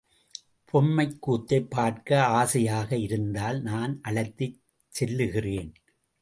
பொம்மைக்கூத்தைப் 0.73 1.69
பார்க்க 1.69 2.23
ஆசையாக 2.23 2.97
இருந்தால் 2.97 3.61
நான் 3.61 3.99
அழைத்துச் 4.01 4.59
செல்லுகிறேன். 4.99 5.71